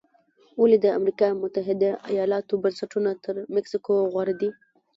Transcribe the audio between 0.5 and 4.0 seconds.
ولې د امریکا متحده ایالتونو بنسټونه تر مکسیکو